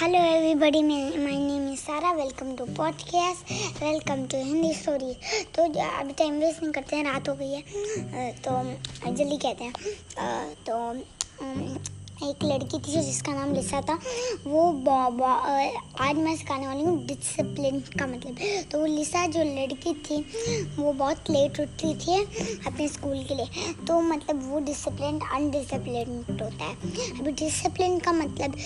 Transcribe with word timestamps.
Hello 0.00 0.18
everybody 0.18 0.82
my 0.82 1.34
name 1.38 1.72
is 1.72 1.80
Sara 1.80 2.12
welcome 2.12 2.54
to 2.56 2.64
podcast 2.64 3.50
welcome 3.82 4.24
to 4.26 4.38
Hindi 4.44 4.72
story 4.74 5.12
तो 5.54 5.62
अभी 5.88 6.12
time 6.12 6.38
waste 6.40 6.62
नहीं 6.62 6.72
करते 6.72 6.96
हैं, 6.96 7.04
रात 7.04 7.28
हो 7.28 7.34
गई 7.34 7.50
है। 7.50 7.60
तो 8.46 8.52
जल्दी 9.12 9.36
कहते 9.36 9.64
हैं। 9.64 9.72
तो 10.68 10.78
एक 12.22 12.44
लड़की 12.44 12.78
थी 12.78 13.00
जिसका 13.02 13.32
नाम 13.32 13.52
लिसा 13.54 13.80
था, 13.80 13.94
वो 14.46 14.62
आज 16.00 16.16
मैं 16.16 16.34
सिखाने 16.36 16.66
वाली 16.66 16.82
हूँ 16.82 17.06
डिसिप्लिन 17.06 17.80
का 17.98 18.06
मतलब। 18.06 18.36
तो 18.72 18.78
वो 18.78 18.86
लिसा 18.86 19.26
जो 19.26 19.42
लड़की 19.44 19.94
थी, 20.00 20.18
वो 20.78 20.92
बहुत 20.92 21.30
लेट 21.30 21.60
उठती 21.60 21.94
थी 21.96 22.20
अपने 22.66 22.88
स्कूल 22.88 23.22
के 23.28 23.34
लिए। 23.34 23.72
तो 23.86 24.00
मतलब 24.02 24.42
वो 24.50 24.60
डिसिप्लिन 24.66 25.20
अनडिसिप्लिन 25.34 26.24
होता 26.30 26.64
है। 26.64 26.74
अभी 27.20 27.32
डिसिप्लिन 27.34 27.98
का 27.98 28.12
मतलब 28.12 28.56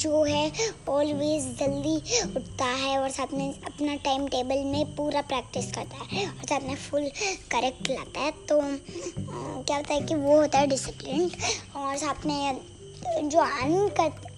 जो 0.00 0.22
है 0.24 0.50
ऑलवेज 0.88 1.44
जल्दी 1.58 1.96
उठता 2.36 2.64
है 2.64 2.98
और 2.98 3.08
साथ 3.10 3.34
में 3.34 3.48
अपना 3.48 3.94
टाइम 4.04 4.26
टेबल 4.28 4.64
में 4.66 4.94
पूरा 4.96 5.20
प्रैक्टिस 5.22 5.72
करता 5.72 6.04
है 6.10 6.26
और 6.26 6.44
साथ 6.44 6.68
में 6.68 6.76
फुल 6.76 7.08
करेक्ट 7.50 7.90
लाता 7.90 8.20
है। 8.20 8.30
तो 8.48 8.60
क्या 8.60 9.76
होता 9.76 9.94
है 9.94 10.00
कि 10.00 10.14
वो 10.14 10.36
होता 10.36 10.58
है 10.58 10.66
डिसिप्लिन 10.66 11.30
और 11.76 11.96
साथ 11.96 12.26
में 12.26 12.73
जो 13.04 13.40
अन 13.40 13.90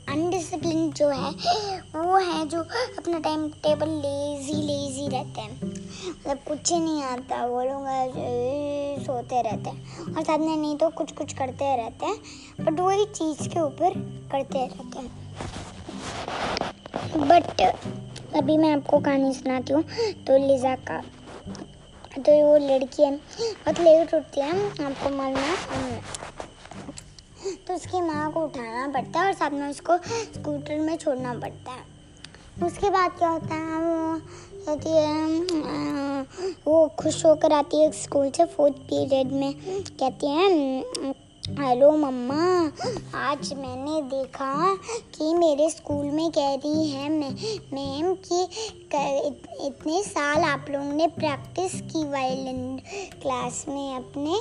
अनडिसिप्लिन 0.09 0.91
जो 0.93 1.09
है, 1.09 1.31
वो 1.95 2.17
है 2.17 2.47
जो 2.49 2.61
अपना 2.61 3.19
टाइम 3.19 3.49
टेबल 3.65 3.89
लेजी 3.89 4.55
लेजी 4.55 5.09
रहते 5.09 5.41
हैं। 5.41 5.61
मतलब 5.61 6.39
कुछ 6.49 6.73
ही 6.73 6.79
नहीं 6.81 7.03
आता, 7.03 7.45
वो 7.47 7.63
लोग 7.63 7.87
सोते 9.07 9.43
रहते 9.43 9.71
हैं। 9.71 10.15
और 10.15 10.23
साथ 10.23 10.39
में 10.39 10.57
नहीं 10.57 10.77
तो 10.77 10.89
कुछ 10.91 11.13
कुछ 11.13 11.33
करते 11.33 11.77
रहते 11.77 12.07
हैं 12.07 12.17
बट 12.61 12.81
वही 12.81 13.05
चीज़ 13.07 13.49
के 13.49 13.61
ऊपर 13.61 13.99
करते 14.33 14.67
रहते 14.67 14.99
हैं। 14.99 15.11
बट 17.29 17.61
अभी 18.37 18.57
मैं 18.57 18.73
आपको 18.73 18.99
कहानी 19.01 19.33
सुनाती 19.35 19.73
हूँ 19.73 19.83
तो 20.27 20.37
लिजा 20.47 20.75
का। 20.89 21.03
तो 22.19 22.33
वो 22.43 22.57
लड़की 22.59 23.03
है, 23.03 23.11
बहुत 23.11 23.81
लेट 23.81 24.15
उठती 24.15 24.41
है, 24.41 24.51
आपको 24.87 25.11
मालूम 25.17 25.39
है? 25.39 25.55
तो 27.67 27.75
उसकी 27.75 28.01
माँ 28.01 28.31
को 28.33 28.45
उठाना 28.45 28.87
पड़ता 28.93 29.21
है 29.21 29.27
और 29.27 29.33
साथ 29.35 29.51
में 29.51 29.69
उसको 29.69 29.97
स्कूटर 30.35 30.81
में 30.81 30.97
छोड़ना 30.97 31.35
पड़ता 31.35 31.73
है। 31.73 31.85
उसके 32.67 32.91
बाद 32.91 33.11
क्या 33.19 33.29
होता 33.29 33.55
है, 33.55 33.79
वो 33.79 34.21
कहती 34.67 34.91
है 34.91 36.55
वो 36.67 36.87
खुश 36.99 37.25
होकर 37.27 37.53
आती 37.53 37.83
है 37.83 37.91
स्कूल 37.95 38.31
से 38.37 38.45
फोर्थ 38.47 38.75
पीरियड 38.89 39.33
में। 39.33 39.55
कहती 39.91 40.27
है 40.27 41.15
हेलो 41.49 41.91
मम्मा, 41.97 42.45
आज 43.19 43.53
मैंने 43.55 44.01
देखा 44.03 44.75
कि 45.17 45.35
मेरे 45.35 45.69
स्कूल 45.71 46.07
में 46.07 46.31
कह 46.31 46.55
रही 46.55 46.89
है 46.91 47.09
मैम 47.09 48.15
कि 48.25 48.41
इतने 49.67 50.03
साल 50.03 50.43
आप 50.43 50.67
लोगों 50.71 50.93
ने 50.93 51.07
प्रैक्टिस 51.17 51.81
की 51.83 52.05
वायलिन 52.11 52.77
क्लास 53.23 53.65
में 53.69 53.95
अपने 53.95 54.41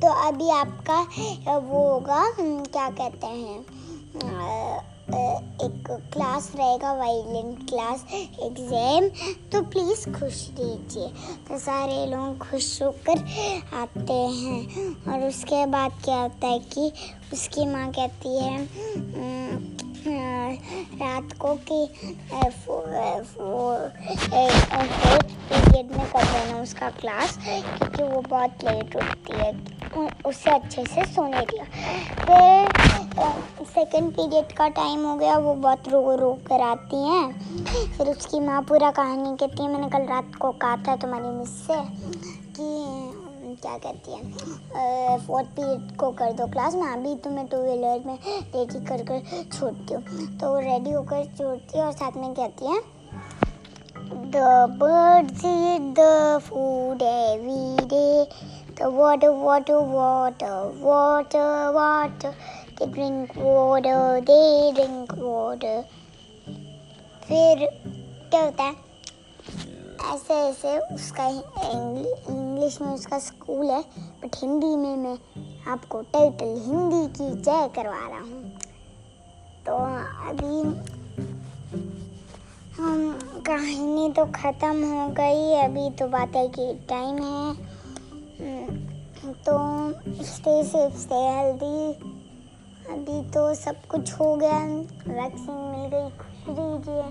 तो 0.00 0.12
अभी 0.28 0.50
आपका 0.50 1.00
वो 1.58 1.82
होगा, 1.88 2.22
क्या 2.38 2.88
कहते 2.90 3.26
हैं 3.26 3.64
एक 5.06 5.88
क्लास 6.12 6.50
रहेगा 6.56 6.92
वायलिन 6.92 7.52
क्लास 7.66 8.04
एग्ज़ाम 8.12 9.08
तो 9.52 9.60
प्लीज़ 9.64 10.04
खुश 10.10 10.40
दीजिए 10.56 11.08
तो 11.48 11.58
सारे 11.58 12.06
लोग 12.06 12.38
खुश 12.40 12.70
होकर 12.82 13.18
आते 13.80 14.12
हैं। 14.12 15.12
और 15.12 15.26
उसके 15.28 15.64
बाद 15.66 15.92
क्या 16.04 16.16
होता 16.16 16.46
है 16.46 16.58
कि 16.74 16.92
उसकी 17.32 17.66
माँ 17.66 17.88
कहती 17.92 18.38
है 18.38 18.56
रात 20.98 21.32
को 21.40 21.54
कि 21.70 21.80
में 25.86 26.06
कर 26.06 26.24
देना 26.24 26.60
उसका 26.62 26.90
क्लास 26.90 27.38
क्योंकि 27.38 28.02
वो 28.02 28.20
बहुत 28.20 28.64
लेट 28.64 28.96
उठती 28.96 29.38
है। 29.38 29.52
उससे 29.96 30.50
अच्छे 30.50 30.84
से 30.84 31.04
सोने 31.14 31.40
दिया। 31.50 31.64
फिर 32.24 33.64
सेकेंड 33.66 34.10
पीरियड 34.12 34.52
का 34.56 34.68
टाइम 34.76 35.04
हो 35.06 35.14
गया, 35.16 35.36
वो 35.38 35.54
बहुत 35.54 35.88
रो 35.88 36.16
रो 36.16 36.32
कर 36.48 36.60
आती 36.62 37.02
हैं। 37.02 37.96
फिर 37.96 38.08
उसकी 38.08 38.40
माँ 38.40 38.60
पूरा 38.68 38.90
कहानी 38.90 39.36
कहती 39.36 39.62
है, 39.62 39.68
मैंने 39.72 39.88
कल 39.90 40.06
रात 40.06 40.34
को 40.40 40.50
कहा 40.62 40.76
था 40.88 40.96
तुम्हारी 40.96 41.28
मिस 41.28 41.50
से 41.66 41.80
कि 42.56 43.56
क्या 43.62 43.76
कहती 43.78 44.12
है 44.12 45.18
फोर्थ 45.26 45.46
पीरियड 45.56 45.96
को 45.98 46.10
कर 46.18 46.32
दो 46.32 46.46
क्लास 46.52 46.74
मैं 46.74 46.92
अभी 46.92 47.14
तुम्हें 47.24 47.46
टू 47.46 47.62
व्हीलर 47.62 48.02
में 48.06 48.18
रेडी 48.54 48.84
कर 48.86 49.02
कर 49.10 49.18
छोड़ती 49.52 49.94
हूँ। 49.94 50.02
तो 50.40 50.58
रेडी 50.60 50.90
होकर 50.90 51.24
छोड़ती 51.38 51.78
है 51.78 51.84
और 51.84 51.92
साथ 51.92 52.16
में 52.16 52.34
कहती 52.34 52.72
है, 52.72 52.80
The 54.06 54.50
birds 54.78 55.42
eat 55.44 55.94
the 55.94 56.40
food 56.40 57.02
every 57.02 57.76
day. 57.88 58.26
The 58.76 58.90
water, 58.90 59.32
water, 59.32 59.80
water, 59.80 60.68
water, 60.78 61.72
water. 61.72 62.34
They 62.78 62.86
drink 62.86 63.34
water, 63.34 64.20
they 64.20 64.72
drink 64.74 65.12
water. 65.16 65.82
फिर 67.22 67.64
क्या 68.30 68.42
होता 68.42 68.62
है 68.62 68.74
ऐसे 70.06 70.34
ऐसे 70.40 70.78
उसका 70.94 71.26
इंग्लिश 71.28 72.80
में 72.80 72.88
उसका 72.88 73.18
स्कूल 73.18 73.70
है 73.70 73.80
बट 74.22 74.36
हिंदी 74.42 74.74
में 74.76 74.96
मैं 74.96 75.16
आपको 75.72 76.00
टाइटल 76.12 76.54
हिंदी 76.66 77.06
की 77.16 77.30
जय 77.40 77.68
करवा 77.76 78.06
रहा 78.08 78.20
हूँ 78.20 78.52
तो 79.66 79.76
अभी 80.28 80.56
हम 82.76 83.42
कहानी 83.46 84.12
तो 84.16 84.24
ख़त्म 84.34 84.92
हो 84.92 85.08
गई 85.18 85.52
अभी 85.62 85.88
तो 85.98 86.08
बातें 86.08 86.48
की 86.50 86.72
टाइम 86.88 87.22
है 87.22 87.65
स्टे 90.24 90.62
सेफ़ 90.64 90.96
स्टे 90.98 91.14
हेल्दी 91.14 91.92
अभी 92.92 93.20
तो 93.30 93.42
सब 93.54 93.86
कुछ 93.86 94.12
हो 94.12 94.34
गया। 94.36 94.58
वैक्सीन 95.08 95.54
मिल 95.54 95.88
गई, 95.94 96.08
खुश 96.18 96.56
रहिए। 96.58 97.02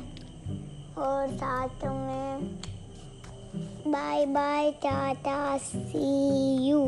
और 0.97 1.27
साथ 1.31 1.85
में 1.85 2.45
bye 3.87 4.25
bye 4.25 4.71
tata 4.83 5.57
see 5.57 6.67
you 6.67 6.79